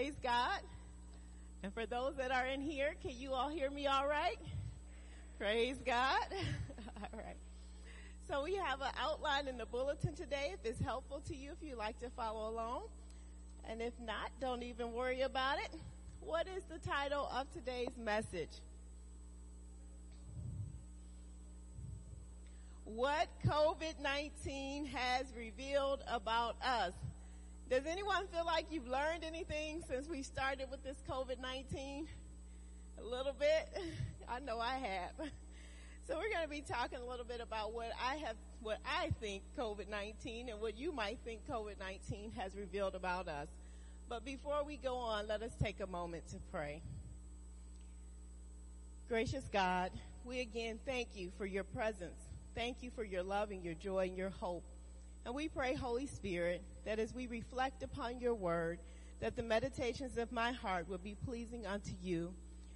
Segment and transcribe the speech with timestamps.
[0.00, 0.60] Praise God.
[1.62, 4.38] And for those that are in here, can you all hear me all right?
[5.36, 6.24] Praise God.
[7.02, 7.36] all right.
[8.26, 11.58] So we have an outline in the bulletin today if it's helpful to you, if
[11.60, 12.84] you'd like to follow along.
[13.68, 15.78] And if not, don't even worry about it.
[16.22, 18.62] What is the title of today's message?
[22.86, 26.94] What COVID-19 has revealed about us.
[27.70, 32.04] Does anyone feel like you've learned anything since we started with this COVID-19?
[32.98, 33.80] A little bit?
[34.28, 35.30] I know I have.
[36.08, 39.10] So we're going to be talking a little bit about what I have, what I
[39.20, 43.46] think COVID-19 and what you might think COVID-19 has revealed about us.
[44.08, 46.82] But before we go on, let us take a moment to pray.
[49.08, 49.92] Gracious God,
[50.24, 52.18] we again thank you for your presence.
[52.56, 54.64] Thank you for your love and your joy and your hope.
[55.24, 58.78] And we pray, Holy Spirit, that as we reflect upon your word,
[59.20, 62.32] that the meditations of my heart will be pleasing unto you.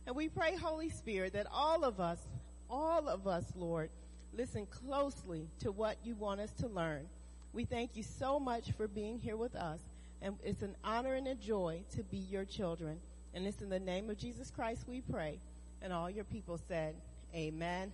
[0.06, 2.20] And we pray, Holy Spirit, that all of us,
[2.68, 3.90] all of us, Lord,
[4.36, 7.06] listen closely to what you want us to learn.
[7.52, 9.80] We thank you so much for being here with us.
[10.20, 12.98] And it's an honor and a joy to be your children.
[13.32, 15.38] And it's in the name of Jesus Christ we pray.
[15.80, 16.94] And all your people said,
[17.34, 17.92] Amen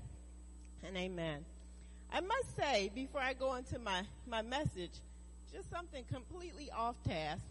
[0.85, 1.45] and amen.
[2.13, 4.91] I must say, before I go into my, my message,
[5.53, 7.43] just something completely off task.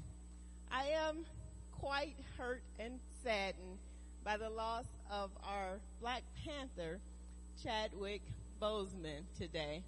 [0.70, 1.26] I am
[1.72, 3.78] quite hurt and saddened
[4.24, 7.00] by the loss of our Black Panther,
[7.64, 8.22] Chadwick
[8.62, 9.82] Boseman, today.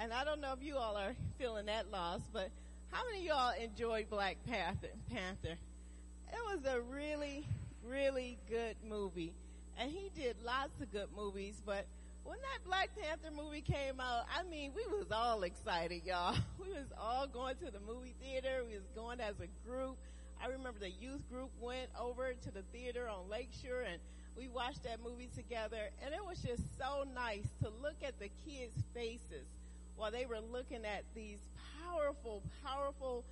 [0.00, 2.50] And I don't know if you all are feeling that loss, but
[2.90, 4.88] how many of y'all enjoyed Black Panther?
[5.10, 5.56] Panther?
[6.32, 7.46] It was a really,
[7.86, 9.32] really good movie.
[9.78, 11.86] And he did lots of good movies, but
[12.24, 16.36] when that Black Panther movie came out, I mean, we was all excited, y'all.
[16.62, 18.62] We was all going to the movie theater.
[18.66, 19.96] We was going as a group.
[20.42, 24.00] I remember the youth group went over to the theater on Lakeshore and
[24.36, 28.28] we watched that movie together and it was just so nice to look at the
[28.46, 29.46] kids' faces
[29.96, 31.38] while they were looking at these
[31.84, 33.24] powerful, powerful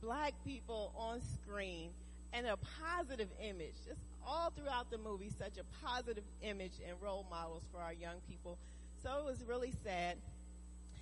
[0.00, 1.90] black people on screen
[2.32, 3.74] and a positive image.
[3.86, 8.16] Just all throughout the movie, such a positive image and role models for our young
[8.28, 8.58] people.
[9.02, 10.16] So it was really sad.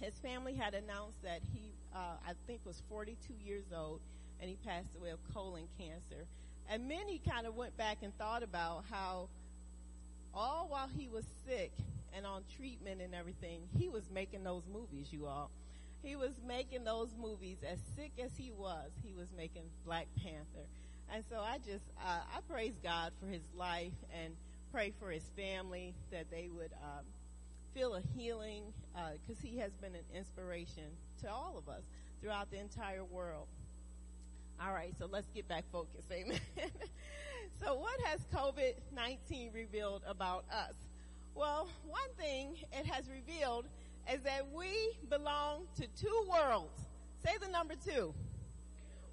[0.00, 4.00] His family had announced that he, uh, I think, was 42 years old
[4.40, 6.26] and he passed away of colon cancer.
[6.68, 9.28] And many kind of went back and thought about how
[10.34, 11.72] all while he was sick
[12.16, 15.50] and on treatment and everything, he was making those movies, you all.
[16.02, 18.90] He was making those movies as sick as he was.
[19.04, 20.66] He was making Black Panther.
[21.12, 23.92] And so I just, uh, I praise God for his life
[24.22, 24.34] and
[24.72, 27.04] pray for his family that they would um,
[27.74, 28.62] feel a healing
[28.94, 30.84] because uh, he has been an inspiration
[31.20, 31.82] to all of us
[32.22, 33.46] throughout the entire world.
[34.58, 36.10] All right, so let's get back focused.
[36.10, 36.40] Amen.
[37.62, 40.74] so what has COVID-19 revealed about us?
[41.34, 43.66] Well, one thing it has revealed
[44.10, 46.80] is that we belong to two worlds.
[47.22, 48.14] Say the number two.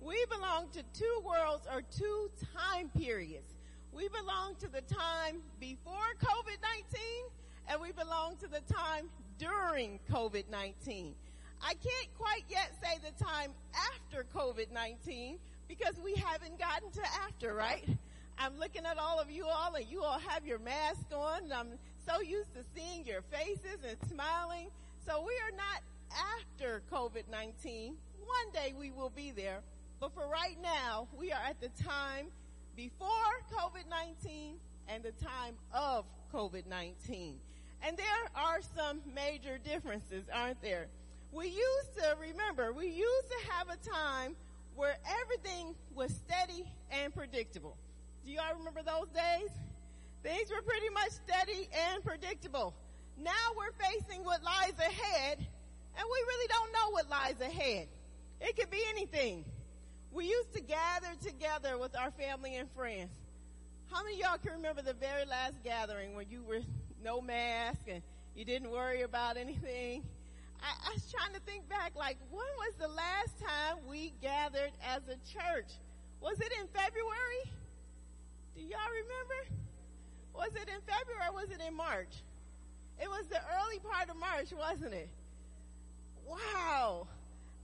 [0.01, 3.53] We belong to two worlds or two time periods.
[3.91, 6.99] We belong to the time before COVID-19
[7.67, 11.13] and we belong to the time during COVID-19.
[11.61, 15.37] I can't quite yet say the time after COVID-19
[15.67, 17.85] because we haven't gotten to after, right?
[18.37, 21.53] I'm looking at all of you all and you all have your mask on and
[21.53, 21.71] I'm
[22.07, 24.69] so used to seeing your faces and smiling.
[25.05, 25.83] So we are not
[26.37, 27.95] after COVID-19.
[28.25, 29.59] One day we will be there.
[29.99, 32.27] But for right now, we are at the time
[32.75, 33.07] before
[33.51, 34.53] COVID-19
[34.87, 37.33] and the time of COVID-19.
[37.81, 38.05] And there
[38.35, 40.87] are some major differences, aren't there?
[41.33, 44.35] We used to, remember, we used to have a time
[44.75, 47.75] where everything was steady and predictable.
[48.25, 49.49] Do y'all remember those days?
[50.23, 52.73] Things were pretty much steady and predictable.
[53.17, 57.89] Now we're facing what lies ahead, and we really don't know what lies ahead.
[58.39, 59.43] It could be anything.
[60.11, 63.11] We used to gather together with our family and friends.
[63.91, 66.61] How many y'all can remember the very last gathering when you were
[67.03, 68.01] no mask and
[68.35, 70.03] you didn't worry about anything?
[70.61, 74.71] I, I was trying to think back, like, when was the last time we gathered
[74.85, 75.71] as a church?
[76.21, 77.43] Was it in February?
[78.55, 79.55] Do y'all remember?
[80.35, 82.23] Was it in February or was it in March?
[83.01, 85.09] It was the early part of March, wasn't it?
[86.27, 87.07] Wow.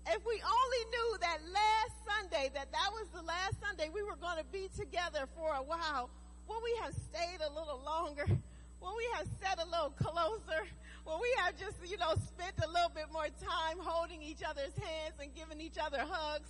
[0.08, 4.16] If we only knew that last Sunday, that that was the last Sunday we were
[4.16, 6.10] going to be together for a while,
[6.48, 8.26] will we have stayed a little longer?
[8.82, 10.68] Will we have sat a little closer?
[11.08, 14.78] Will we have just, you know, spent a little bit more time holding each other's
[14.78, 16.50] hands and giving each other hugs?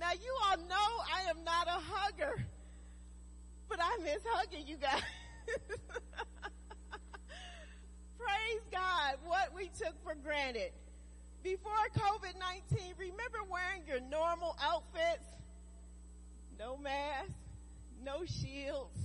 [0.00, 2.44] Now you all know I am not a hugger.
[3.68, 5.02] But I miss hugging you guys.
[8.18, 10.72] Praise God, what we took for granted.
[11.46, 15.28] Before COVID-19, remember wearing your normal outfits?
[16.58, 17.30] No mask,
[18.04, 18.98] no shields.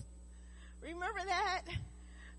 [0.81, 1.61] Remember that?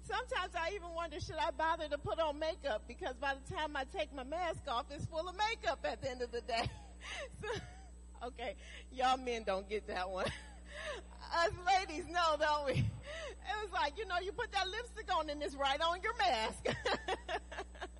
[0.02, 2.82] Sometimes I even wonder, should I bother to put on makeup?
[2.88, 6.10] Because by the time I take my mask off, it's full of makeup at the
[6.10, 6.69] end of the day.
[7.40, 8.56] so, okay,
[8.90, 10.26] y'all men don't get that one.
[11.44, 12.72] Us ladies know, don't we?
[12.72, 16.16] It was like, you know, you put that lipstick on and it's right on your
[16.19, 16.66] mask.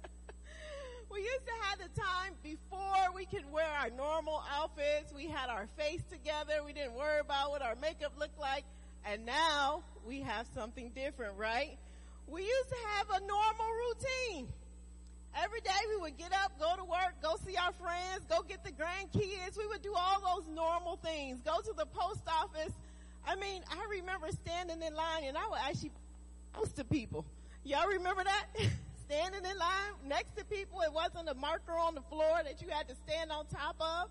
[1.13, 5.13] we used to have the time before we could wear our normal outfits.
[5.15, 6.65] We had our face together.
[6.65, 8.65] We didn't worry about what our makeup looked like.
[9.05, 11.77] And now we have something different, right?
[12.27, 14.49] We used to have a normal routine.
[15.35, 18.65] Every day we would get up, go to work, go see our friends, go get
[18.65, 19.59] the grandkids.
[19.59, 21.41] We would do all those normal things.
[21.45, 22.73] Go to the post office.
[23.27, 25.93] I mean, I remember standing in line and I would actually
[26.53, 27.25] post to people.
[27.65, 28.47] Y'all remember that?
[29.13, 30.81] standing in line next to people.
[30.81, 34.09] It wasn't a marker on the floor that you had to stand on top of.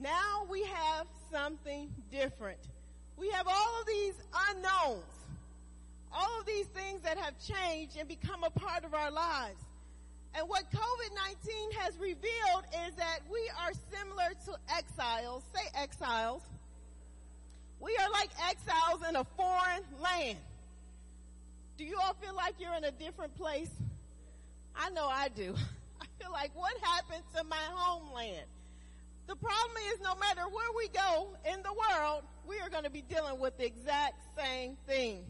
[0.00, 2.58] Now we have something different.
[3.16, 4.14] We have all of these
[4.50, 5.04] unknowns.
[6.12, 9.62] All of these things that have changed and become a part of our lives.
[10.34, 15.44] And what COVID-19 has revealed is that we are similar to exiles.
[15.54, 16.42] Say exiles.
[17.78, 20.38] We are like exiles in a foreign land.
[21.78, 23.70] Do you all feel like you're in a different place?
[24.76, 25.54] I know I do.
[26.00, 28.46] I feel like what happened to my homeland?
[29.26, 32.90] The problem is no matter where we go in the world, we are going to
[32.90, 35.24] be dealing with the exact same thing.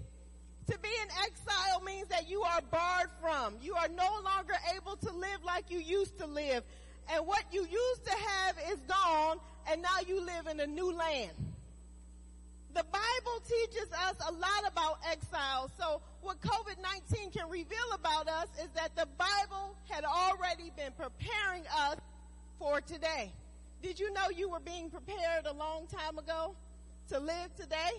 [0.70, 3.56] To be in exile means that you are barred from.
[3.60, 6.62] You are no longer able to live like you used to live.
[7.12, 9.38] And what you used to have is gone,
[9.70, 11.32] and now you live in a new land.
[12.74, 15.70] The Bible teaches us a lot about exile.
[15.78, 21.64] So what COVID-19 can reveal about us is that the Bible had already been preparing
[21.66, 21.98] us
[22.58, 23.30] for today.
[23.82, 26.54] Did you know you were being prepared a long time ago
[27.10, 27.90] to live today?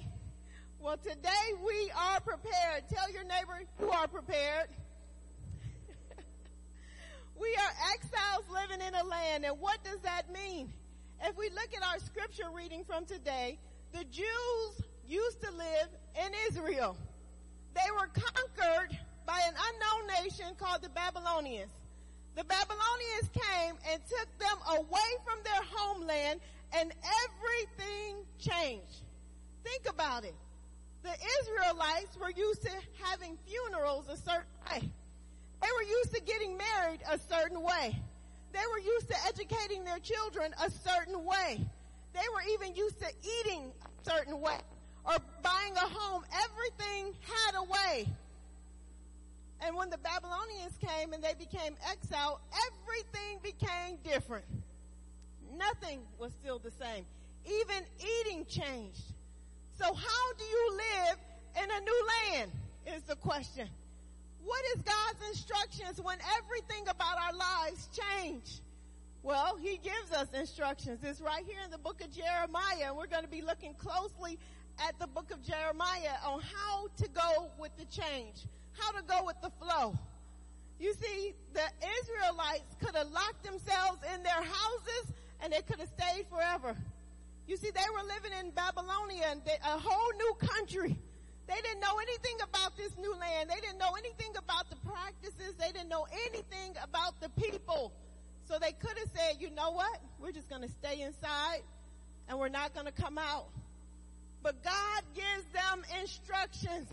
[0.79, 2.89] Well, today we are prepared.
[2.91, 4.69] Tell your neighbor you are prepared.
[7.39, 9.45] we are exiles living in a land.
[9.45, 10.73] And what does that mean?
[11.23, 13.59] If we look at our scripture reading from today,
[13.93, 15.87] the Jews used to live
[16.25, 16.97] in Israel.
[17.73, 21.71] They were conquered by an unknown nation called the Babylonians.
[22.35, 26.39] The Babylonians came and took them away from their homeland
[26.75, 26.91] and
[27.25, 29.03] everything changed.
[29.63, 30.35] Think about it
[31.03, 32.71] the Israelites were used to
[33.03, 34.89] having funerals a certain way.
[35.61, 37.99] They were used to getting married a certain way.
[38.53, 41.65] They were used to educating their children a certain way.
[42.13, 43.07] They were even used to
[43.39, 44.57] eating a certain way
[45.05, 46.23] or buying a home.
[46.45, 48.07] Everything had a way.
[49.65, 54.45] And when the Babylonians came and they became exiled, everything became different.
[55.57, 57.05] Nothing was still the same.
[57.45, 59.03] Even eating changed.
[59.79, 61.17] So how do you live
[61.63, 62.51] in a new land
[62.87, 63.67] is the question.
[64.43, 68.59] What is God's instructions when everything about our lives change?
[69.23, 70.99] Well, he gives us instructions.
[71.01, 74.37] It's right here in the book of Jeremiah, and we're going to be looking closely
[74.85, 79.23] at the book of Jeremiah on how to go with the change, how to go
[79.25, 79.97] with the flow.
[80.77, 81.63] You see, the
[82.01, 86.75] Israelites could have locked themselves in their houses and they could have stayed forever.
[87.47, 90.99] You see, they were living in Babylonia and a whole new country.
[91.47, 93.49] They didn't know anything about this new land.
[93.49, 95.55] They didn't know anything about the practices.
[95.57, 97.93] They didn't know anything about the people.
[98.45, 99.99] So they could have said, you know what?
[100.19, 101.61] We're just going to stay inside
[102.27, 103.47] and we're not going to come out.
[104.41, 106.87] But God gives them instructions.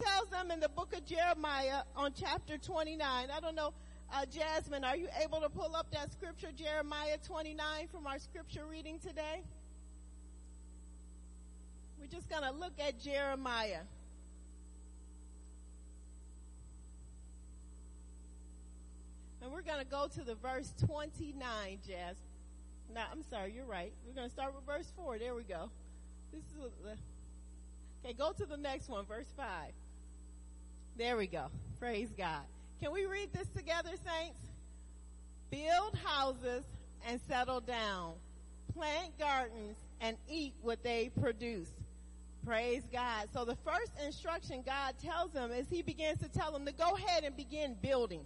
[0.00, 3.00] Tells them in the book of Jeremiah on chapter 29.
[3.02, 3.72] I don't know,
[4.12, 8.64] uh, Jasmine, are you able to pull up that scripture, Jeremiah 29 from our scripture
[8.68, 9.42] reading today?
[11.98, 13.80] We're just going to look at Jeremiah.
[19.46, 22.16] And we're going to go to the verse 29, Jazz.
[22.92, 23.92] No, I'm sorry, you're right.
[24.04, 25.18] We're going to start with verse 4.
[25.18, 25.70] There we go.
[26.32, 26.96] This is the,
[28.04, 29.46] okay, go to the next one, verse 5.
[30.98, 31.46] There we go.
[31.78, 32.42] Praise God.
[32.82, 34.40] Can we read this together, saints?
[35.52, 36.64] Build houses
[37.06, 38.14] and settle down.
[38.74, 41.70] Plant gardens and eat what they produce.
[42.44, 43.28] Praise God.
[43.32, 46.96] So the first instruction God tells them is he begins to tell them to go
[46.96, 48.24] ahead and begin building.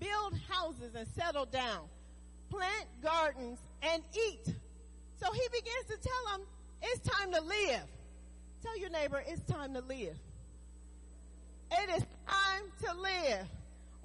[0.00, 1.86] Build houses and settle down.
[2.50, 4.54] Plant gardens and eat.
[5.20, 6.46] So he begins to tell them
[6.82, 7.82] it's time to live.
[8.62, 10.16] Tell your neighbor it's time to live.
[11.70, 13.46] It is time to live.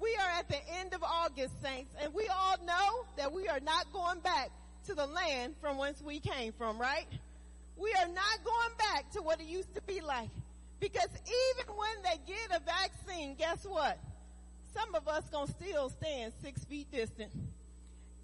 [0.00, 3.60] We are at the end of August, saints, and we all know that we are
[3.60, 4.50] not going back
[4.86, 7.06] to the land from whence we came from, right?
[7.76, 10.30] We are not going back to what it used to be like.
[10.80, 13.98] Because even when they get a vaccine, guess what?
[14.74, 17.32] Some of us gonna still stand six feet distant.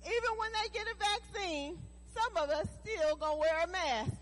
[0.05, 1.79] Even when they get a vaccine,
[2.15, 4.13] some of us still gonna wear a mask.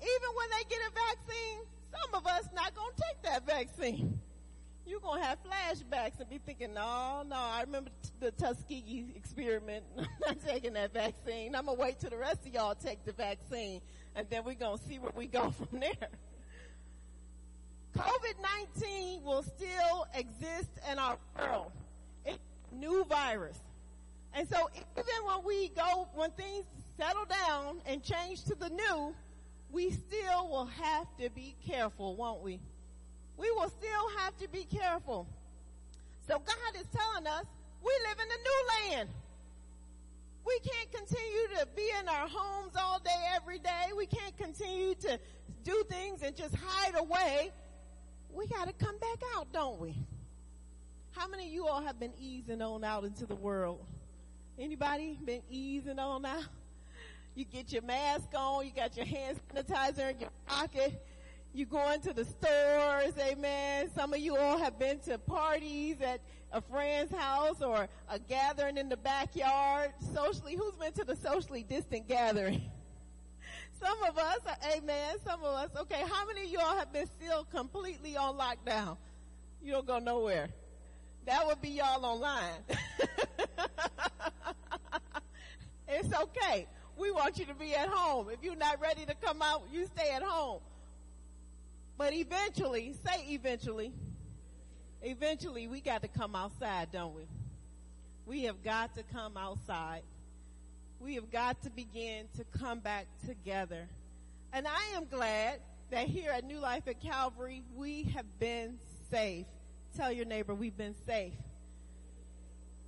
[0.00, 1.58] Even when they get a vaccine,
[1.90, 4.20] some of us not gonna take that vaccine.
[4.86, 7.90] You're gonna have flashbacks and be thinking, no, no, I remember
[8.20, 9.84] the Tuskegee experiment.
[9.98, 11.54] I'm not taking that vaccine.
[11.54, 13.80] I'm gonna wait till the rest of y'all take the vaccine
[14.14, 16.08] and then we're gonna see where we go from there.
[17.96, 21.72] COVID-19 will still exist in our world.
[22.24, 22.38] It's
[22.72, 23.58] a new virus.
[24.34, 26.64] And so even when we go, when things
[26.98, 29.14] settle down and change to the new,
[29.70, 32.60] we still will have to be careful, won't we?
[33.36, 35.26] We will still have to be careful.
[36.26, 37.44] So God is telling us
[37.82, 39.08] we live in a new land.
[40.46, 43.92] We can't continue to be in our homes all day, every day.
[43.96, 45.18] We can't continue to
[45.62, 47.52] do things and just hide away.
[48.32, 49.96] We got to come back out, don't we?
[51.12, 53.84] How many of you all have been easing on out into the world?
[54.58, 56.44] Anybody been easing on out?
[57.34, 61.00] You get your mask on, you got your hand sanitizer in your pocket,
[61.54, 63.90] you going to the stores, amen.
[63.94, 66.20] Some of you all have been to parties at
[66.52, 69.92] a friend's house or a gathering in the backyard.
[70.14, 72.70] Socially, who's been to the socially distant gathering?
[73.80, 74.38] Some of us,
[74.76, 78.96] amen, some of us, okay, how many of y'all have been still completely on lockdown?
[79.62, 80.48] You don't go nowhere.
[81.26, 82.62] That would be y'all online.
[85.88, 86.66] it's okay.
[86.96, 88.28] We want you to be at home.
[88.30, 90.60] If you're not ready to come out, you stay at home.
[91.96, 93.92] But eventually, say eventually,
[95.02, 97.22] eventually we got to come outside, don't we?
[98.26, 100.02] We have got to come outside.
[101.00, 103.88] We have got to begin to come back together.
[104.52, 108.78] And I am glad that here at New Life at Calvary, we have been
[109.10, 109.46] safe.
[109.96, 111.32] Tell your neighbor we've been safe.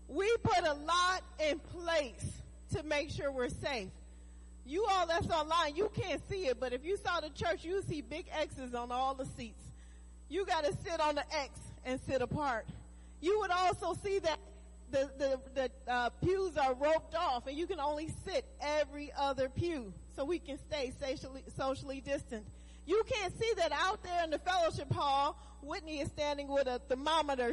[0.09, 2.43] We put a lot in place
[2.75, 3.91] to make sure we're safe.
[4.67, 7.83] You all that's online, you can't see it, but if you saw the church, you
[7.89, 9.65] see big X's on all the seats.
[10.29, 12.67] You gotta sit on the X and sit apart.
[13.21, 14.39] You would also see that
[14.91, 19.49] the, the, the uh, pews are roped off and you can only sit every other
[19.49, 22.45] pew so we can stay socially, socially distant.
[22.87, 26.81] You can't see that out there in the fellowship hall, Whitney is standing with a
[26.89, 27.53] thermometer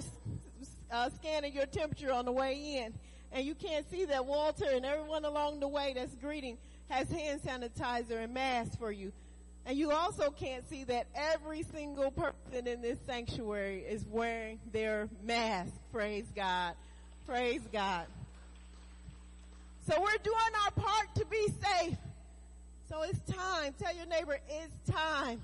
[0.92, 2.94] uh, scanning your temperature on the way in.
[3.32, 6.58] And you can't see that Walter and everyone along the way that's greeting
[6.90, 9.12] has hand sanitizer and masks for you.
[9.66, 15.10] And you also can't see that every single person in this sanctuary is wearing their
[15.24, 15.74] mask.
[15.92, 16.74] Praise God.
[17.28, 18.06] Praise God.
[19.86, 21.98] So we're doing our part to be safe.
[22.90, 23.74] So it's time.
[23.78, 25.42] Tell your neighbor, it's time.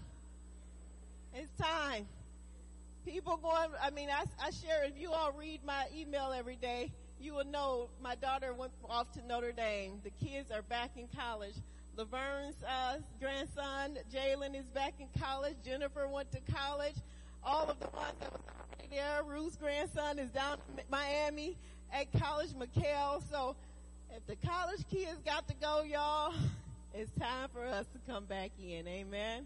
[1.36, 2.08] It's time.
[3.06, 6.90] People going, I mean, I, I share, if you all read my email every day,
[7.20, 10.00] you will know my daughter went off to Notre Dame.
[10.06, 11.56] The kids are back in college.
[11.98, 15.56] Laverne's uh, grandson, Jalen, is back in college.
[15.66, 16.96] Jennifer went to college.
[17.44, 18.42] All of the ones that was
[18.90, 21.58] there, Ruth's grandson is down in Miami
[21.94, 23.22] at college, McKell.
[23.32, 23.56] So
[24.16, 26.34] if the college kids got to go, y'all,
[26.94, 28.88] it's time for us to come back in.
[28.88, 29.46] Amen.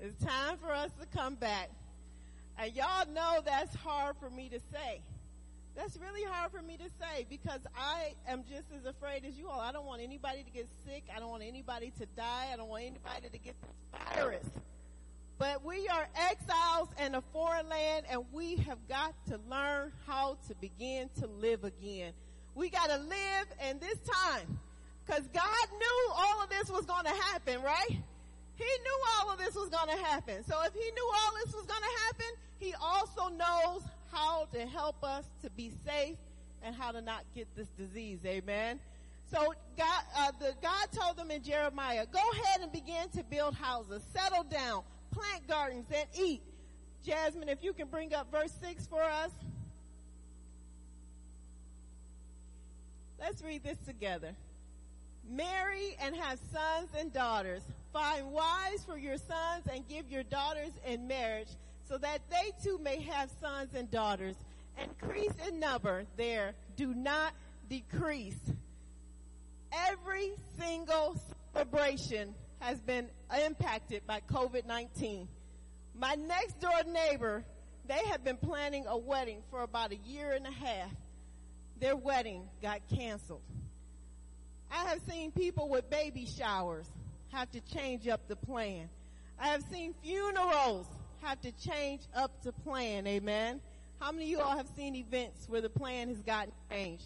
[0.00, 1.70] It's time for us to come back.
[2.58, 5.00] And y'all know that's hard for me to say.
[5.74, 9.48] That's really hard for me to say because I am just as afraid as you
[9.48, 9.60] all.
[9.60, 11.04] I don't want anybody to get sick.
[11.14, 12.48] I don't want anybody to die.
[12.52, 14.44] I don't want anybody to get this virus.
[15.38, 20.38] But we are exiles in a foreign land and we have got to learn how
[20.48, 22.12] to begin to live again.
[22.54, 24.58] We got to live in this time
[25.04, 27.90] because God knew all of this was going to happen, right?
[28.56, 30.44] He knew all of this was going to happen.
[30.44, 32.26] So if he knew all this was going to happen,
[32.58, 36.16] he also knows how to help us to be safe
[36.62, 38.18] and how to not get this disease.
[38.24, 38.78] Amen.
[39.32, 43.54] So God, uh, the, God told them in Jeremiah, go ahead and begin to build
[43.54, 46.42] houses, settle down, plant gardens, and eat.
[47.04, 49.30] Jasmine, if you can bring up verse 6 for us.
[53.18, 54.34] Let's read this together.
[55.28, 57.62] Marry and have sons and daughters.
[57.92, 61.48] Find wives for your sons and give your daughters in marriage
[61.88, 64.34] so that they too may have sons and daughters.
[64.82, 66.54] Increase in number there.
[66.76, 67.32] Do not
[67.68, 68.38] decrease.
[69.72, 71.20] Every single
[71.52, 73.08] celebration has been
[73.44, 75.26] impacted by COVID-19.
[75.98, 77.44] My next door neighbor,
[77.88, 80.92] they have been planning a wedding for about a year and a half.
[81.80, 83.42] Their wedding got canceled.
[84.70, 86.86] I have seen people with baby showers
[87.32, 88.88] have to change up the plan.
[89.40, 90.86] I have seen funerals
[91.22, 93.08] have to change up the plan.
[93.08, 93.60] Amen.
[93.98, 97.04] How many of you all have seen events where the plan has gotten changed?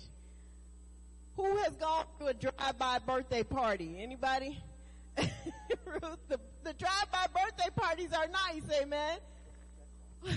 [1.36, 3.96] Who has gone to a drive-by birthday party?
[3.98, 4.62] Anybody?
[5.86, 9.18] Ruth, the, the drive-by birthday parties are nice, amen.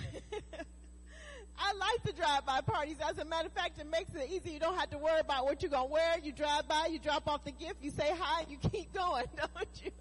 [1.61, 2.95] I like the drive-by parties.
[3.07, 4.51] As a matter of fact, it makes it easy.
[4.51, 6.17] You don't have to worry about what you're gonna wear.
[6.23, 9.83] You drive by, you drop off the gift, you say hi, you keep going, don't
[9.83, 9.91] you?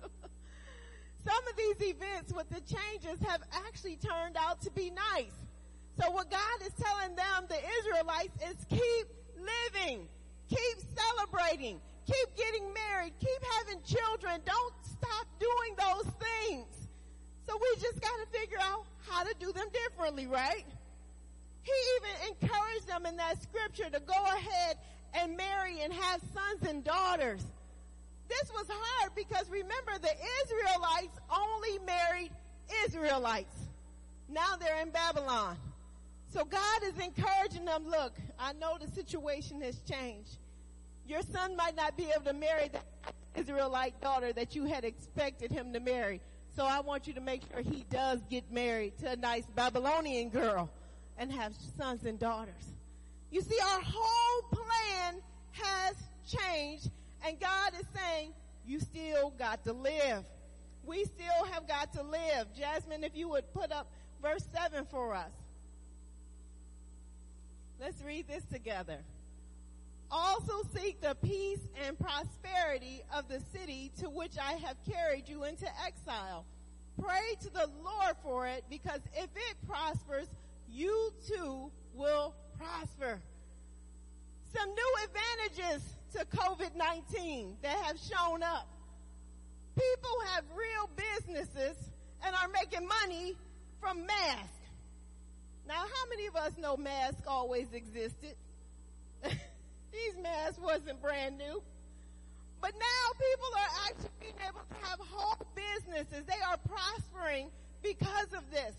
[1.24, 5.32] Some of these events with the changes have actually turned out to be nice.
[6.00, 9.06] So what God is telling them, the Israelites, is keep
[9.36, 10.06] living,
[10.48, 14.40] keep celebrating, keep getting married, keep having children.
[14.44, 16.66] Don't stop doing those things.
[17.46, 20.64] So we just got to figure out how to do them differently, right?
[21.62, 24.76] He even encouraged them in that scripture to go ahead
[25.14, 27.42] and marry and have sons and daughters.
[28.28, 30.12] This was hard because remember the
[30.44, 32.30] Israelites only married
[32.86, 33.56] Israelites.
[34.28, 35.56] Now they're in Babylon.
[36.32, 40.36] So God is encouraging them, look, I know the situation has changed.
[41.08, 45.50] Your son might not be able to marry the Israelite daughter that you had expected
[45.50, 46.20] him to marry.
[46.54, 50.28] So I want you to make sure he does get married to a nice Babylonian
[50.28, 50.68] girl
[51.16, 52.74] and have sons and daughters.
[53.30, 55.22] You see, our whole plan
[55.52, 55.96] has
[56.26, 56.90] changed
[57.26, 58.32] and God is saying,
[58.66, 60.24] you still got to live.
[60.84, 62.48] We still have got to live.
[62.56, 65.30] Jasmine, if you would put up verse 7 for us.
[67.80, 68.98] Let's read this together.
[70.10, 75.44] Also seek the peace and prosperity of the city to which I have carried you
[75.44, 76.46] into exile.
[77.00, 80.28] Pray to the Lord for it because if it prospers,
[80.68, 83.20] you too will prosper.
[84.56, 85.82] Some new advantages
[86.14, 88.68] to COVID-19 that have shown up.
[89.76, 91.76] People have real businesses
[92.24, 93.36] and are making money
[93.80, 94.54] from masks.
[95.68, 98.34] Now, how many of us know masks always existed?
[99.92, 101.62] These masks wasn't brand new.
[102.60, 106.24] But now people are actually being able to have whole businesses.
[106.26, 107.50] They are prospering
[107.82, 108.74] because of this.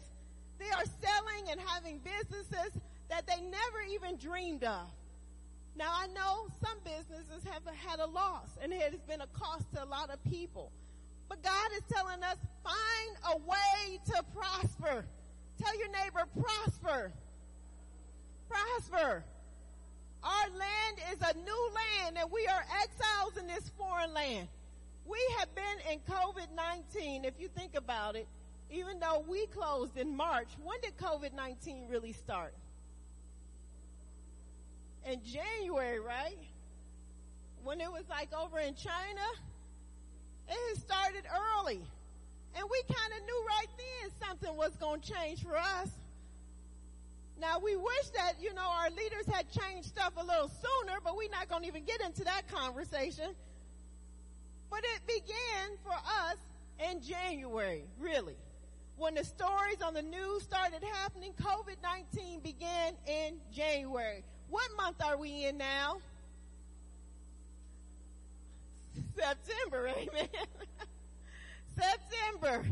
[0.60, 2.72] They are selling and having businesses
[3.10, 4.88] that they never even dreamed of.
[5.76, 9.66] Now I know some businesses have had a loss and it has been a cost
[9.74, 10.72] to a lot of people.
[11.30, 15.06] But God is telling us, find a way to prosper.
[15.62, 17.12] Tell your neighbor, prosper.
[18.50, 19.24] Prosper.
[21.12, 24.48] Is a new land and we are exiles in this foreign land.
[25.06, 28.28] We have been in COVID-19, if you think about it,
[28.70, 30.50] even though we closed in March.
[30.64, 32.54] When did COVID-19 really start?
[35.06, 36.38] in January, right?
[37.64, 39.26] When it was like over in China,
[40.48, 41.24] it had started
[41.58, 41.82] early.
[42.56, 45.90] And we kind of knew right then something was going to change for us.
[47.40, 51.16] Now we wish that, you know, our leaders had changed stuff a little sooner, but
[51.16, 53.30] we're not going to even get into that conversation.
[54.70, 56.38] But it began for us
[56.92, 58.36] in January, really.
[58.98, 64.24] When the stories on the news started happening, COVID-19 began in January.
[64.50, 66.00] What month are we in now?
[69.16, 70.28] September, amen.
[71.78, 72.66] September.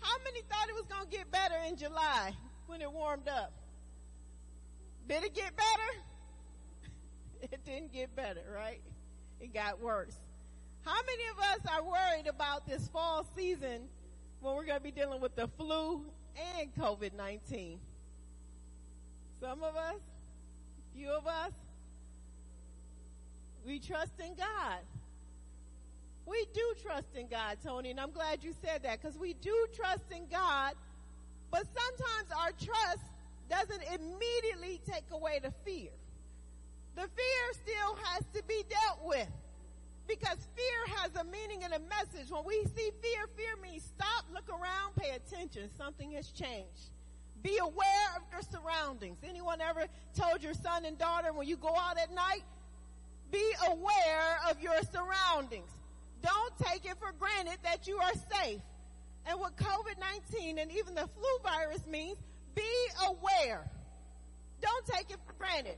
[0.00, 2.34] How many thought it was going to get better in July
[2.66, 3.52] when it warmed up?
[5.08, 5.98] Did it get better?
[7.52, 8.82] It didn't get better, right?
[9.40, 10.14] It got worse.
[10.82, 13.88] How many of us are worried about this fall season
[14.40, 16.04] when we're going to be dealing with the flu
[16.58, 17.78] and COVID-19?
[19.40, 20.00] Some of us?
[20.94, 21.52] few of us,
[23.66, 24.80] we trust in God.
[26.26, 29.66] We do trust in God, Tony, and I'm glad you said that because we do
[29.74, 30.74] trust in God,
[31.50, 33.02] but sometimes our trust
[33.50, 35.90] doesn't immediately take away the fear.
[36.94, 39.28] The fear still has to be dealt with
[40.06, 42.30] because fear has a meaning and a message.
[42.30, 45.68] When we see fear, fear means stop, look around, pay attention.
[45.76, 46.90] Something has changed.
[47.42, 49.18] Be aware of your surroundings.
[49.26, 49.86] Anyone ever
[50.16, 52.42] told your son and daughter when you go out at night,
[53.30, 55.70] be aware of your surroundings.
[56.22, 58.60] Don't take it for granted that you are safe.
[59.26, 62.18] And what COVID-19 and even the flu virus means,
[62.54, 62.62] be
[63.06, 63.70] aware.
[64.60, 65.76] Don't take it for granted.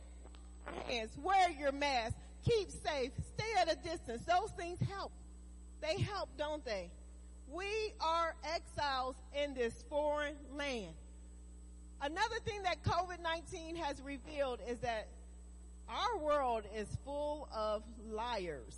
[0.86, 4.22] Hands, wear your mask, keep safe, stay at a distance.
[4.26, 5.12] Those things help.
[5.80, 6.90] They help, don't they?
[7.50, 10.94] We are exiles in this foreign land.
[12.00, 15.08] Another thing that COVID-19 has revealed is that
[15.88, 18.76] our world is full of liars.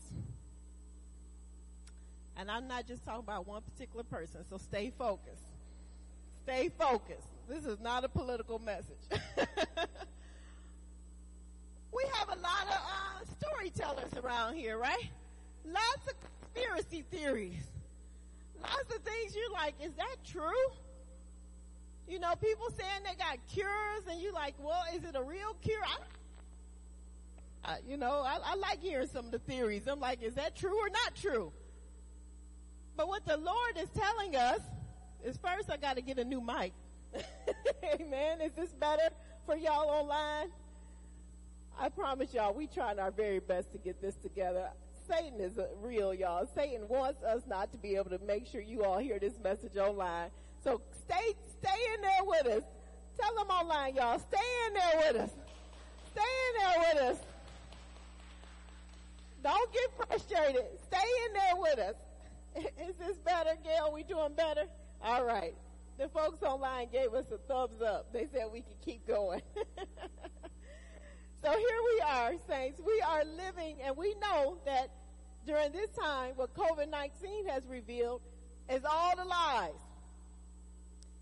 [2.36, 5.44] And I'm not just talking about one particular person, so stay focused.
[6.44, 7.28] Stay focused.
[7.48, 8.98] This is not a political message.
[11.90, 15.08] we have a lot of uh, storytellers around here, right?
[15.64, 17.64] Lots of conspiracy theories.
[18.60, 20.52] Lots of things you're like, is that true?
[22.06, 25.56] You know, people saying they got cures, and you're like, well, is it a real
[25.62, 25.82] cure?
[27.64, 29.86] I, I, you know, I, I like hearing some of the theories.
[29.86, 31.52] I'm like, is that true or not true?
[32.96, 34.60] But what the Lord is telling us
[35.24, 36.72] is first I got to get a new mic.
[38.00, 38.40] Amen.
[38.40, 39.08] Is this better
[39.46, 40.48] for y'all online?
[41.78, 44.68] I promise y'all, we trying our very best to get this together.
[45.08, 46.48] Satan is real, y'all.
[46.54, 49.76] Satan wants us not to be able to make sure you all hear this message
[49.76, 50.30] online.
[50.62, 52.62] So stay, stay in there with us.
[53.20, 54.18] Tell them online, y'all.
[54.18, 55.30] Stay in there with us.
[56.12, 57.24] Stay in there with us.
[59.42, 60.64] Don't get frustrated.
[60.86, 61.94] Stay in there with us.
[62.88, 63.90] Is this better, Gail?
[63.92, 64.64] We doing better?
[65.04, 65.54] All right.
[65.98, 68.10] The folks online gave us a thumbs up.
[68.14, 69.42] They said we could keep going.
[71.44, 72.80] so here we are, saints.
[72.84, 74.88] We are living, and we know that
[75.46, 78.22] during this time, what COVID-19 has revealed
[78.70, 79.74] is all the lies.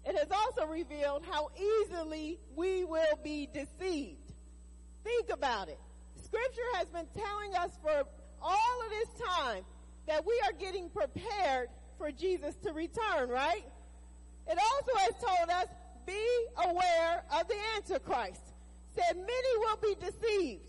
[0.04, 4.32] It has also revealed how easily we will be deceived.
[5.02, 5.80] Think about it.
[6.22, 8.04] Scripture has been telling us for
[8.40, 9.64] all of this time
[10.06, 11.68] that we are getting prepared
[11.98, 13.64] for Jesus to return, right?
[14.48, 15.66] It also has told us,
[16.06, 18.42] be aware of the Antichrist.
[18.94, 20.66] Said many will be deceived.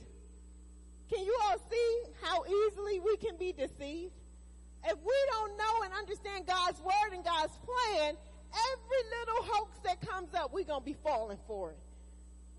[1.11, 4.13] Can you all see how easily we can be deceived?
[4.85, 8.15] If we don't know and understand God's word and God's plan,
[8.53, 11.79] every little hoax that comes up, we're going to be falling for it.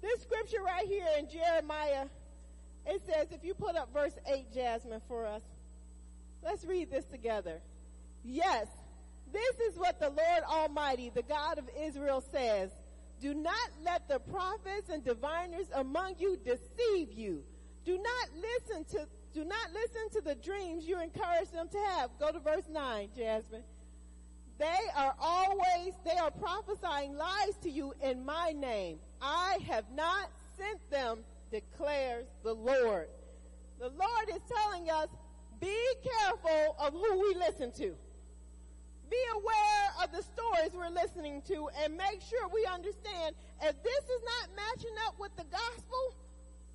[0.02, 2.06] This scripture right here in Jeremiah,
[2.86, 5.42] it says, if you put up verse 8, Jasmine, for us,
[6.42, 7.60] let's read this together.
[8.24, 8.66] Yes,
[9.34, 12.70] this is what the Lord Almighty, the God of Israel says.
[13.20, 17.42] Do not let the prophets and diviners among you deceive you.
[17.84, 22.10] Do not listen to, do not listen to the dreams you encourage them to have.
[22.18, 23.64] Go to verse 9, Jasmine.
[24.58, 28.98] They are always, they are prophesying lies to you in my name.
[29.20, 31.18] I have not sent them,
[31.50, 33.08] declares the Lord.
[33.80, 35.08] The Lord is telling us,
[35.60, 37.94] be careful of who we listen to.
[39.10, 44.04] Be aware of the stories we're listening to and make sure we understand if this
[44.04, 46.14] is not matching up with the gospel,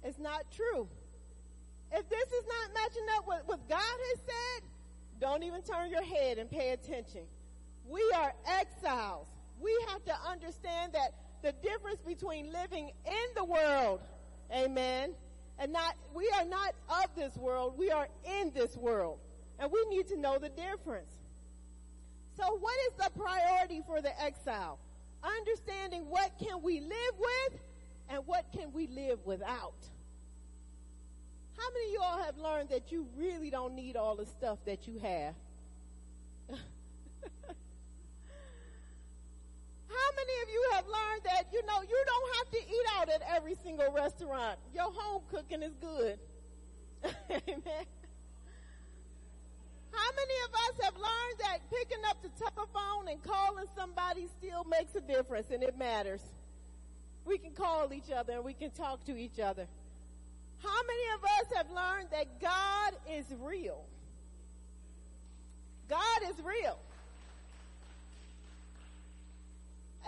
[0.04, 0.88] it's not true.
[1.92, 4.70] If this is not matching up with what God has said,
[5.20, 7.22] don't even turn your head and pay attention.
[7.88, 9.28] We are exiles.
[9.60, 14.02] We have to understand that the difference between living in the world,
[14.56, 15.14] amen,
[15.58, 18.08] and not, we are not of this world, we are
[18.40, 19.20] in this world.
[19.60, 21.12] And we need to know the difference.
[22.40, 24.80] So what is the priority for the exile?
[25.22, 27.60] Understanding what can we live with
[28.10, 29.76] and what can we live without.
[31.58, 34.60] How many of you all have learned that you really don't need all the stuff
[34.66, 35.36] that you have?
[36.50, 36.56] How
[40.16, 43.22] many of you have learned that, you know, you don't have to eat out at
[43.36, 44.58] every single restaurant?
[44.74, 46.18] Your home cooking is good.
[47.30, 47.86] Amen.
[49.92, 54.64] How many of us have learned that picking up the telephone and calling somebody still
[54.66, 56.22] makes a difference and it matters?
[57.26, 59.68] We can call each other and we can talk to each other.
[60.64, 63.84] How many of us have learned that God is real?
[65.88, 66.78] God is real.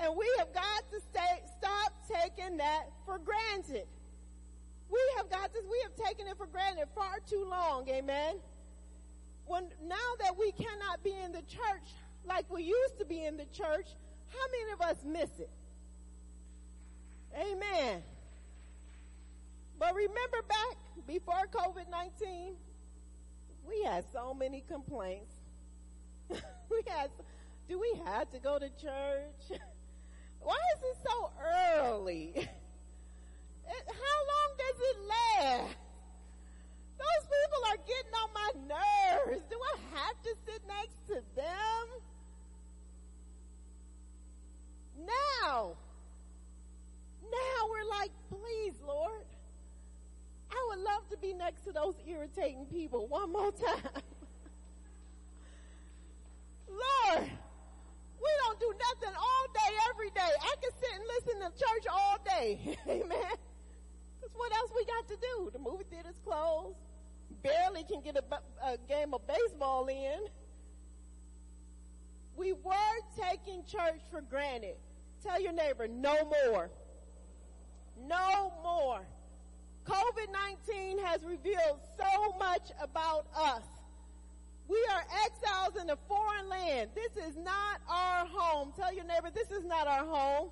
[0.01, 3.87] And we have got to stay, stop taking that for granted.
[4.89, 8.35] We have got this, we have taken it for granted far too long, amen?
[9.51, 11.91] When now that we cannot be in the church
[12.25, 13.87] like we used to be in the church,
[14.29, 15.49] how many of us miss it?
[17.35, 18.01] Amen.
[19.77, 22.53] But remember back before COVID-19,
[23.67, 25.33] we had so many complaints.
[26.29, 27.09] we had,
[27.67, 29.59] do we have to go to church?
[30.39, 32.33] Why is it so early?
[33.65, 35.90] How long does it last?
[37.01, 39.41] Those people are getting on my nerves.
[39.49, 41.85] Do I have to sit next to them?
[45.07, 45.73] Now,
[47.23, 49.25] now we're like, please, Lord,
[50.51, 54.03] I would love to be next to those irritating people one more time.
[56.69, 57.31] Lord,
[58.21, 60.31] we don't do nothing all day, every day.
[60.41, 62.77] I can sit and listen to church all day.
[62.87, 63.37] Amen.
[64.19, 65.49] Because what else we got to do?
[65.51, 66.77] The movie theater's closed.
[67.43, 68.23] Barely can get a,
[68.65, 70.27] a game of baseball in.
[72.35, 72.73] We were
[73.19, 74.75] taking church for granted.
[75.23, 76.15] Tell your neighbor, no
[76.45, 76.69] more.
[78.07, 79.01] No more.
[79.85, 83.63] COVID-19 has revealed so much about us.
[84.67, 86.91] We are exiles in a foreign land.
[86.95, 88.71] This is not our home.
[88.75, 90.49] Tell your neighbor, this is not our home.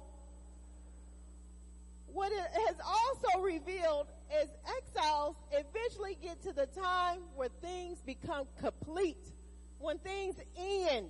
[2.11, 4.07] What it has also revealed
[4.41, 9.33] is exiles eventually get to the time where things become complete,
[9.79, 11.09] when things end.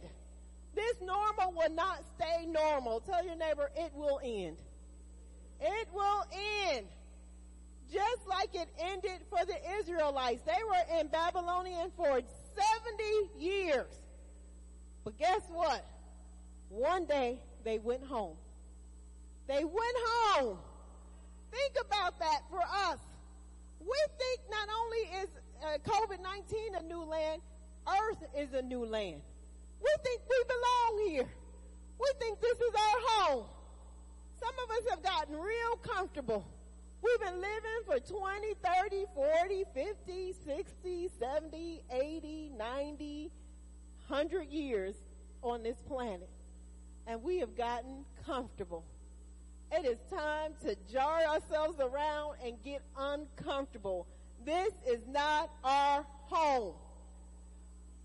[0.75, 3.01] This normal will not stay normal.
[3.01, 4.58] Tell your neighbor, it will end.
[5.60, 6.23] It will
[6.71, 6.86] end.
[7.91, 10.41] Just like it ended for the Israelites.
[10.45, 12.23] They were in Babylonian for 70
[13.39, 13.88] years.
[15.03, 15.84] But guess what?
[16.69, 18.38] One day they went home.
[19.47, 20.60] They went home.
[21.51, 22.99] Think about that for us.
[23.79, 25.29] We think not only is
[25.63, 27.41] uh, COVID-19 a new land,
[27.87, 29.21] earth is a new land.
[29.81, 31.29] We think we belong here.
[31.99, 33.45] We think this is our home.
[34.39, 36.45] Some of us have gotten real comfortable.
[37.01, 43.31] We've been living for 20, 30, 40, 50, 60, 70, 80, 90,
[44.07, 44.95] 100 years
[45.41, 46.29] on this planet.
[47.07, 48.83] And we have gotten comfortable.
[49.71, 54.08] It is time to jar ourselves around and get uncomfortable.
[54.45, 56.73] This is not our home.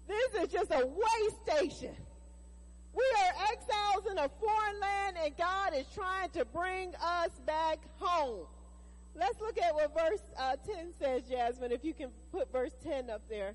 [0.07, 1.95] This is just a way station.
[2.95, 7.79] We are exiles in a foreign land and God is trying to bring us back
[7.99, 8.47] home.
[9.17, 13.11] Let's look at what verse uh, 10 says, Jasmine, if you can put verse 10
[13.11, 13.55] up there.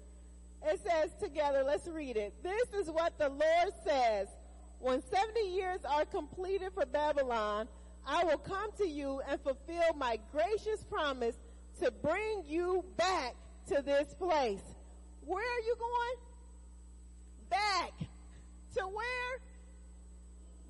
[0.66, 2.34] It says together, let's read it.
[2.44, 4.28] This is what the Lord says.
[4.80, 7.68] When 70 years are completed for Babylon,
[8.08, 11.36] I will come to you and fulfill my gracious promise
[11.82, 13.36] to bring you back
[13.68, 14.62] to this place.
[15.26, 16.18] Where are you going?
[17.50, 17.94] Back.
[18.78, 19.40] To where?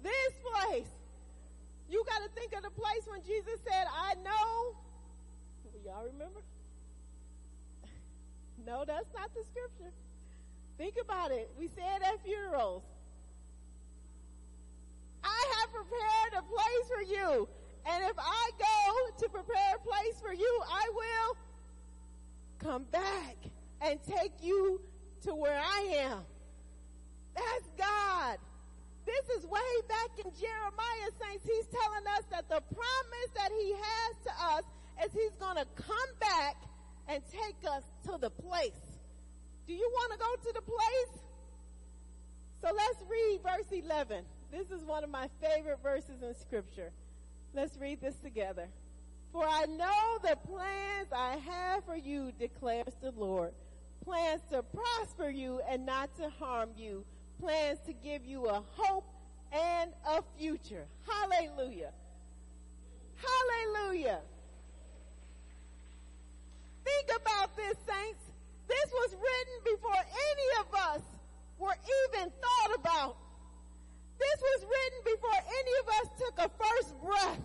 [0.04, 0.88] This place.
[1.90, 4.76] You got to think of the place when Jesus said, I know.
[5.86, 6.42] Y'all remember?
[8.68, 9.92] No, that's not the scripture.
[10.78, 11.50] Think about it.
[11.58, 12.84] We say it at funerals.
[15.70, 17.48] I prepared a place for you.
[17.86, 21.38] And if I go to prepare a place for you, I will
[22.60, 23.38] come back
[23.82, 24.82] and take you
[25.24, 26.20] to where I am.
[27.36, 28.38] That's God.
[29.06, 31.46] This is way back in Jeremiah, saints.
[31.46, 34.64] He's telling us that the promise that he has to us
[35.06, 36.56] is he's going to come back
[37.08, 39.00] and take us to the place.
[39.68, 41.24] Do you want to go to the place?
[42.62, 44.26] So let's read verse 11.
[44.52, 46.92] This is one of my favorite verses in scripture.
[47.54, 48.68] Let's read this together.
[49.32, 53.54] For I know the plans I have for you, declares the Lord.
[54.04, 57.06] Plans to prosper you and not to harm you.
[57.40, 59.06] Plans to give you a hope
[59.52, 60.86] and a future.
[61.08, 61.92] Hallelujah.
[63.16, 64.20] Hallelujah.
[66.84, 68.24] Think about this, saints.
[68.68, 71.02] This was written before any of us
[71.60, 71.76] were
[72.08, 73.18] even thought about.
[74.20, 77.40] This was written before any of us took a first breath.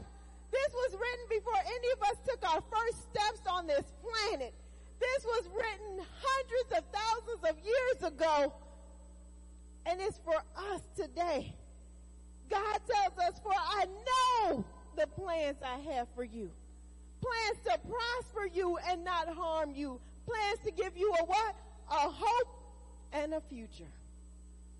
[0.50, 4.54] This was written before any of us took our first steps on this planet.
[5.00, 8.52] This was written hundreds of thousands of years ago.
[9.86, 10.36] And it's for
[10.72, 11.54] us today.
[12.50, 14.64] God tells us, for I know
[14.96, 16.50] the plans I have for you.
[17.20, 20.00] Plans to prosper you and not harm you.
[20.26, 21.56] Plans to give you a what?
[21.90, 22.48] A hope
[23.12, 23.90] and a future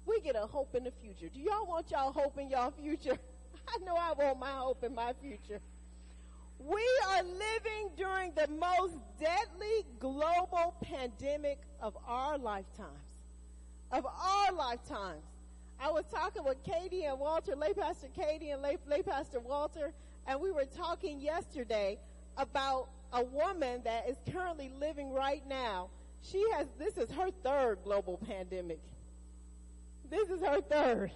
[0.07, 1.29] we get a hope in the future.
[1.33, 3.19] Do y'all want y'all hope in y'all future?
[3.69, 5.61] I know I want my hope in my future.
[6.59, 12.89] We are living during the most deadly global pandemic of our lifetimes.
[13.91, 15.23] Of our lifetimes.
[15.81, 19.93] I was talking with Katie and Walter, lay pastor Katie and lay, lay pastor Walter,
[20.27, 21.99] and we were talking yesterday
[22.37, 25.89] about a woman that is currently living right now.
[26.23, 28.81] She has, this is her third global pandemic.
[30.11, 31.11] This is her third.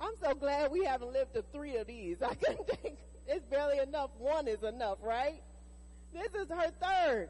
[0.00, 2.22] I'm so glad we haven't lived to three of these.
[2.22, 4.10] I couldn't think it's barely enough.
[4.18, 5.42] One is enough, right?
[6.12, 7.28] This is her third.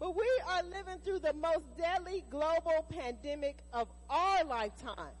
[0.00, 5.14] But we are living through the most deadly global pandemic of our lifetime.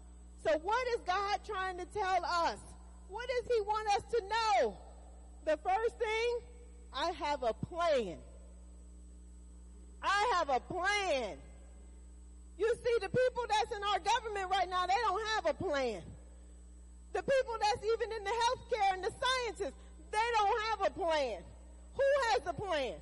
[0.44, 2.58] So what is God trying to tell us?
[3.08, 4.76] What does he want us to know?
[5.44, 6.38] The first thing,
[6.92, 8.18] I have a plan.
[10.02, 11.38] I have a plan.
[12.58, 16.02] You see, the people that's in our government right now, they don't have a plan.
[17.12, 19.78] The people that's even in the healthcare and the scientists,
[20.10, 21.42] they don't have a plan.
[21.94, 22.94] Who has a plan?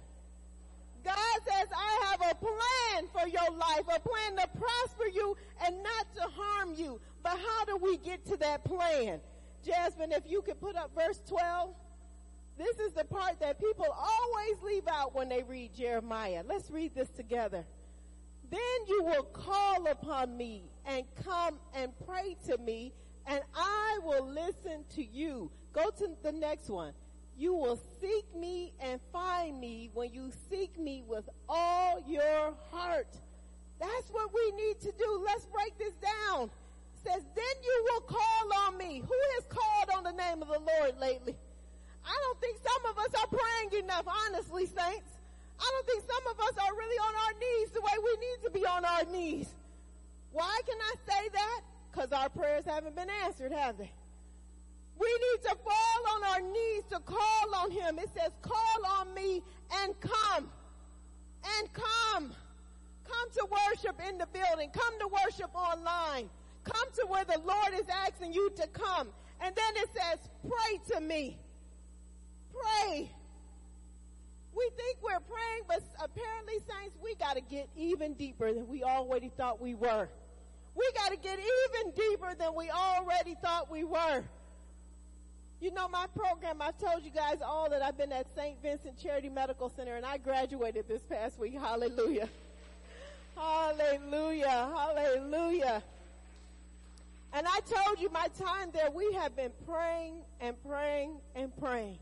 [1.05, 5.37] God says, I have a plan for your life, a plan to prosper you
[5.67, 7.01] and not to harm you.
[7.23, 9.21] But how do we get to that plan?
[9.65, 11.75] Jasmine, if you could put up verse 12.
[12.59, 16.45] This is the part that people always leave out when they read Jeremiah.
[16.47, 17.65] Let's read this together.
[18.53, 22.93] Then you will call upon me and come and pray to me
[23.27, 25.51] and I will listen to you.
[25.73, 26.93] Go to the next one.
[27.35, 33.17] You will seek me and find me when you seek me with all your heart.
[33.81, 35.25] That's what we need to do.
[35.25, 36.45] Let's break this down.
[36.45, 38.99] It says, then you will call on me.
[39.01, 41.37] Who has called on the name of the Lord lately?
[42.05, 45.22] I don't think some of us are praying enough, honestly, saints.
[45.61, 48.45] I don't think some of us are really on our knees the way we need
[48.45, 49.49] to be on our knees.
[50.33, 51.61] Why can I say that?
[51.91, 53.93] Because our prayers haven't been answered, have they?
[54.99, 57.99] We need to fall on our knees to call on him.
[57.99, 59.43] It says, call on me
[59.83, 60.51] and come.
[61.59, 62.35] And come.
[63.05, 64.71] Come to worship in the building.
[64.73, 66.31] Come to worship online.
[66.65, 69.09] Come to where the Lord is asking you to come.
[69.41, 71.37] And then it says, pray to me.
[72.53, 73.11] Pray.
[74.55, 78.83] We think we're praying, but apparently, saints, we got to get even deeper than we
[78.83, 80.09] already thought we were.
[80.75, 84.25] We got to get even deeper than we already thought we were.
[85.61, 88.61] You know, my program, I've told you guys all that I've been at St.
[88.61, 91.55] Vincent Charity Medical Center and I graduated this past week.
[91.55, 92.29] Hallelujah.
[93.37, 94.71] Hallelujah.
[94.75, 95.83] Hallelujah.
[97.33, 101.99] And I told you my time there, we have been praying and praying and praying.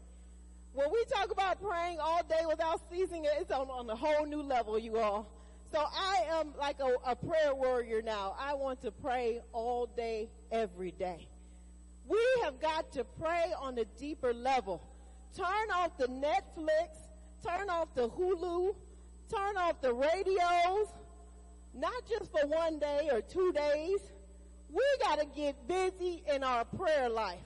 [0.72, 4.42] When we talk about praying all day without ceasing, it's on, on a whole new
[4.42, 5.28] level, you all.
[5.72, 8.36] So I am like a, a prayer warrior now.
[8.38, 11.28] I want to pray all day, every day.
[12.06, 14.82] We have got to pray on a deeper level.
[15.36, 16.96] Turn off the Netflix,
[17.46, 18.74] turn off the Hulu,
[19.32, 20.88] turn off the radios,
[21.74, 24.00] not just for one day or two days.
[24.68, 27.38] We got to get busy in our prayer life.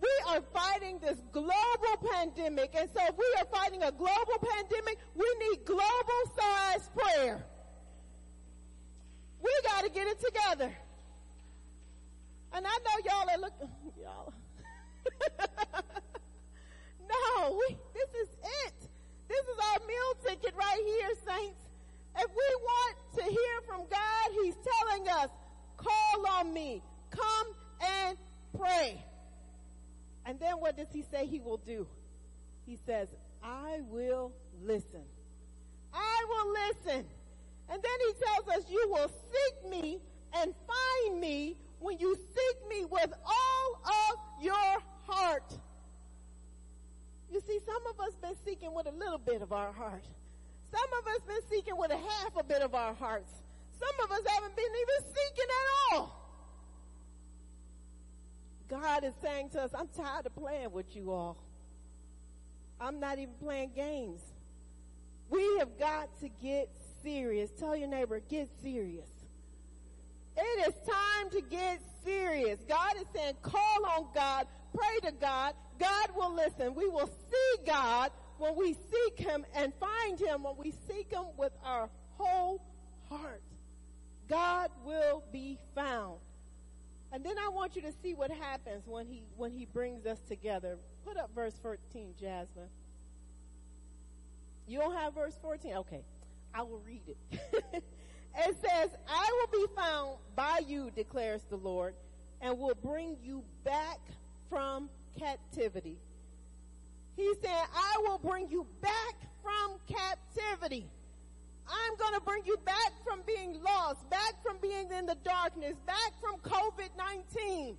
[0.00, 4.98] We are fighting this global pandemic, and so if we are fighting a global pandemic,
[5.14, 7.44] we need global size prayer.
[9.42, 10.72] We got to get it together.
[12.52, 13.68] And I know y'all are looking,
[14.02, 14.32] y'all.
[17.08, 18.28] no, we, this is
[18.66, 18.74] it.
[19.28, 21.60] This is our meal ticket right here, saints.
[22.18, 25.30] If we want to hear from God, He's telling us,
[25.76, 26.82] call on me.
[27.10, 27.46] Come
[27.80, 28.18] and
[28.58, 29.04] pray.
[30.26, 31.86] And then what does he say he will do?
[32.66, 33.08] He says,
[33.42, 35.02] I will listen.
[35.92, 37.04] I will listen.
[37.68, 39.98] And then he tells us, you will seek me
[40.34, 45.52] and find me when you seek me with all of your heart.
[47.32, 50.04] You see, some of us been seeking with a little bit of our heart.
[50.70, 53.32] Some of us been seeking with a half a bit of our hearts.
[53.78, 56.19] Some of us haven't been even seeking at all.
[58.70, 61.36] God is saying to us, I'm tired of playing with you all.
[62.80, 64.20] I'm not even playing games.
[65.28, 66.70] We have got to get
[67.02, 67.50] serious.
[67.58, 69.08] Tell your neighbor, get serious.
[70.36, 72.60] It is time to get serious.
[72.68, 75.54] God is saying, call on God, pray to God.
[75.78, 76.74] God will listen.
[76.74, 81.24] We will see God when we seek Him and find Him when we seek Him
[81.36, 82.62] with our whole
[83.08, 83.42] heart.
[84.28, 86.20] God will be found.
[87.12, 90.18] And then I want you to see what happens when he when he brings us
[90.28, 90.78] together.
[91.04, 92.68] Put up verse 14, Jasmine.
[94.68, 95.74] You don't have verse 14?
[95.78, 96.02] Okay.
[96.54, 97.16] I will read it.
[97.72, 101.94] it says, I will be found by you, declares the Lord,
[102.40, 103.98] and will bring you back
[104.48, 105.98] from captivity.
[107.16, 110.88] He said, I will bring you back from captivity.
[111.70, 115.76] I'm going to bring you back from being lost, back from being in the darkness,
[115.86, 117.76] back from COVID-19.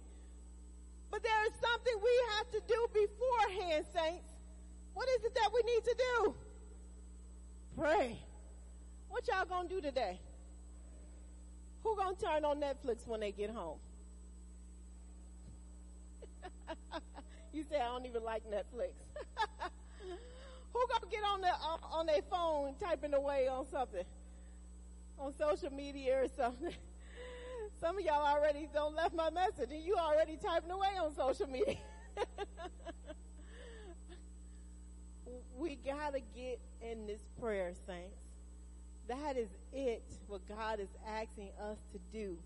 [1.12, 4.32] But there is something we have to do beforehand, saints.
[4.94, 6.36] What is it that we need to do?
[7.78, 8.20] Pray.
[9.10, 10.20] What y'all gonna do today?
[11.84, 13.80] Who gonna turn on Netflix when they get home?
[17.54, 18.94] you say I don't even like Netflix.
[20.82, 24.04] Who gonna get on the uh, on their phone typing away on something,
[25.20, 26.74] on social media or something?
[27.80, 31.46] Some of y'all already don't left my message, and you already typing away on social
[31.48, 31.78] media.
[35.58, 38.18] we gotta get in this prayer, saints.
[39.08, 40.04] That is it.
[40.28, 42.38] What God is asking us to do.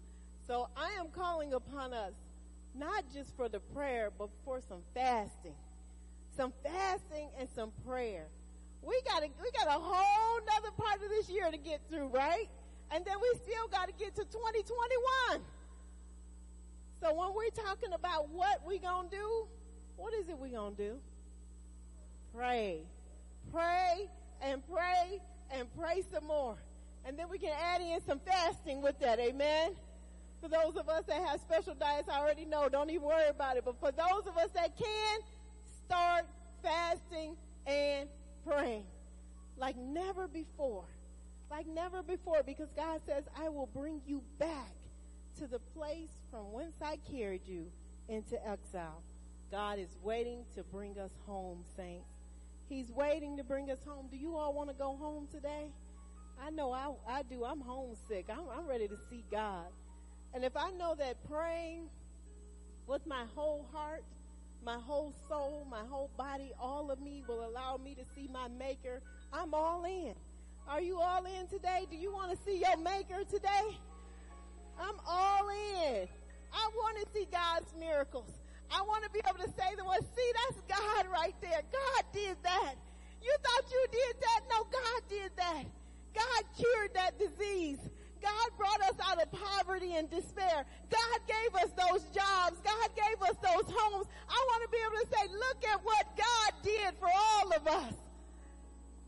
[0.46, 2.14] So I am calling upon us
[2.74, 5.56] not just for the prayer, but for some fasting.
[6.36, 8.28] Some fasting and some prayer.
[8.82, 12.08] We got a, we got a whole nother part of this year to get through,
[12.08, 12.48] right?
[12.92, 15.42] And then we still got to get to 2021.
[17.02, 19.48] So when we're talking about what we gonna do,
[19.96, 20.98] what is it we gonna do?
[22.34, 22.82] Pray.
[23.52, 24.10] Pray
[24.42, 25.22] and pray
[25.52, 26.58] and pray some more.
[27.06, 29.20] And then we can add in some fasting with that.
[29.20, 29.76] Amen.
[30.42, 32.68] For those of us that have special diets, I already know.
[32.70, 33.66] Don't even worry about it.
[33.66, 35.20] But for those of us that can,
[35.86, 36.26] start
[36.62, 37.36] fasting
[37.68, 38.10] and
[38.46, 38.86] praying
[39.58, 40.86] like never before.
[41.50, 44.74] Like never before because God says, I will bring you back
[45.40, 47.68] to the place from whence I carried you
[48.10, 49.02] into exile.
[49.52, 52.10] God is waiting to bring us home, saints.
[52.68, 54.08] He's waiting to bring us home.
[54.10, 55.68] Do you all want to go home today?
[56.44, 57.46] I know I, I do.
[57.46, 58.26] I'm homesick.
[58.30, 59.68] I'm, I'm ready to see God.
[60.34, 61.84] And if I know that praying
[62.88, 64.04] with my whole heart,
[64.66, 68.48] my whole soul, my whole body, all of me will allow me to see my
[68.48, 69.00] maker,
[69.32, 70.16] I'm all in.
[70.68, 71.86] Are you all in today?
[71.90, 73.78] Do you want to see your maker today?
[74.80, 76.08] I'm all in.
[76.52, 78.32] I want to see God's miracles.
[78.72, 81.62] I want to be able to say the well, see, that's God right there.
[81.72, 82.76] God did that.
[83.22, 84.40] You thought you did that?
[84.50, 85.64] No, God did that.
[86.16, 87.80] God cured that disease.
[88.22, 90.66] God brought us out of poverty and despair.
[90.90, 92.58] God gave us those jobs.
[92.64, 94.08] God gave us those homes.
[94.30, 97.68] I want to be able to say, look at what God did for all of
[97.68, 97.94] us.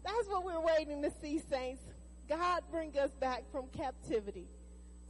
[0.04, 1.82] That's what we're waiting to see, saints.
[2.30, 4.48] God bring us back from captivity.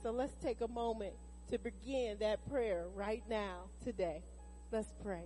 [0.04, 1.14] So let's take a moment
[1.52, 4.24] to begin that prayer right now, today.
[4.72, 5.24] Let's pray.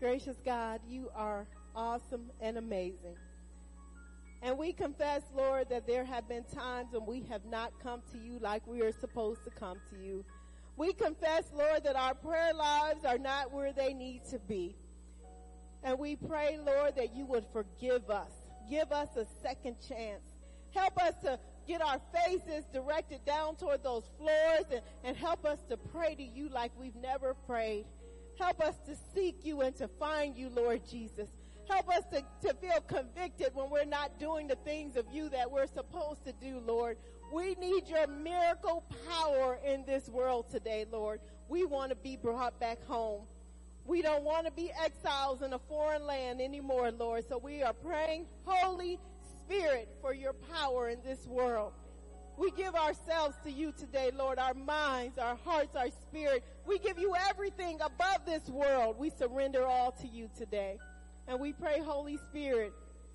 [0.00, 3.16] Gracious God, you are awesome and amazing.
[4.42, 8.18] And we confess, Lord, that there have been times when we have not come to
[8.18, 10.24] you like we are supposed to come to you.
[10.76, 14.76] We confess, Lord, that our prayer lives are not where they need to be.
[15.82, 18.30] And we pray, Lord, that you would forgive us.
[18.68, 20.22] Give us a second chance.
[20.74, 25.58] Help us to get our faces directed down toward those floors and, and help us
[25.70, 27.86] to pray to you like we've never prayed.
[28.38, 31.28] Help us to seek you and to find you, Lord Jesus.
[31.68, 35.50] Help us to, to feel convicted when we're not doing the things of you that
[35.50, 36.98] we're supposed to do, Lord.
[37.32, 41.20] We need your miracle power in this world today, Lord.
[41.48, 43.22] We want to be brought back home.
[43.86, 47.24] We don't want to be exiles in a foreign land anymore, Lord.
[47.28, 48.98] So we are praying, Holy
[49.40, 51.72] Spirit, for your power in this world.
[52.36, 56.44] We give ourselves to you today, Lord, our minds, our hearts, our spirit.
[56.66, 58.98] We give you everything above this world.
[58.98, 60.78] We surrender all to you today.
[61.28, 62.72] And we pray, Holy Spirit,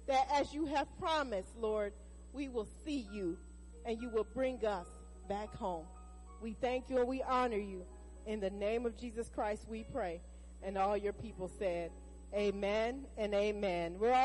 [0.07, 1.93] that as you have promised, Lord,
[2.33, 3.37] we will see you
[3.85, 4.87] and you will bring us
[5.29, 5.85] back home.
[6.41, 7.85] We thank you and we honor you.
[8.25, 10.21] In the name of Jesus Christ, we pray.
[10.63, 11.91] And all your people said,
[12.33, 13.97] Amen and amen.
[13.99, 14.19] We're all